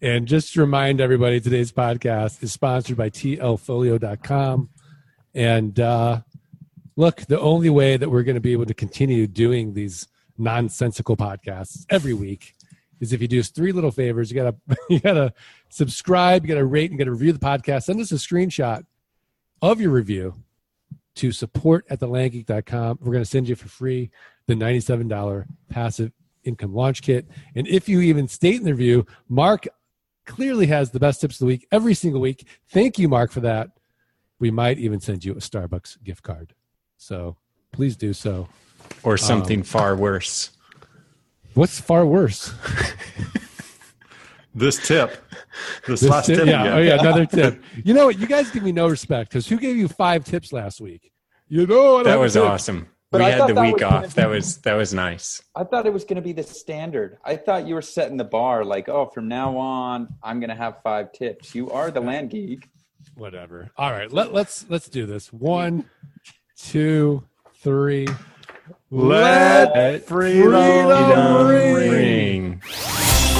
[0.00, 4.70] and just to remind everybody, today's podcast is sponsored by tlfolio.com.
[5.34, 6.20] And uh,
[6.96, 11.16] look, the only way that we're going to be able to continue doing these nonsensical
[11.16, 12.54] podcasts every week
[13.00, 14.30] is if you do us three little favors.
[14.30, 14.56] You gotta
[14.88, 15.34] you gotta
[15.68, 17.84] subscribe, you gotta rate, and you gotta review the podcast.
[17.84, 18.86] Send us a screenshot
[19.60, 20.34] of your review
[21.16, 22.98] to support at thelandgeek.com.
[23.00, 24.10] We're going to send you for free
[24.46, 26.12] the $97 passive
[26.44, 27.26] income launch kit.
[27.54, 29.66] And if you even state in the review, Mark
[30.26, 32.46] clearly has the best tips of the week every single week.
[32.68, 33.70] Thank you, Mark, for that.
[34.38, 36.54] We might even send you a Starbucks gift card.
[36.96, 37.36] So
[37.72, 38.48] please do so.
[39.02, 40.50] Or something Um, far worse.
[41.54, 42.52] What's far worse?
[44.54, 45.16] this tip,
[45.86, 47.62] this, This last tip- tip, yeah, oh yeah, another tip.
[47.84, 48.18] You know what?
[48.18, 51.10] You guys give me no respect because who gave you five tips last week?
[51.48, 52.04] You know what?
[52.04, 52.88] That was awesome.
[53.10, 54.02] But we I had the week off.
[54.02, 55.42] be- That was that was nice.
[55.54, 57.18] I thought it was going to be the standard.
[57.24, 60.56] I thought you were setting the bar like, oh, from now on, I'm going to
[60.56, 61.54] have five tips.
[61.54, 62.68] You are the land geek.
[63.16, 63.70] Whatever.
[63.76, 65.32] All right, let, let's let's do this.
[65.32, 65.84] One,
[66.56, 67.22] two,
[67.56, 68.08] three.
[68.90, 71.90] Let freedom, freedom ring.
[71.90, 72.62] Ring.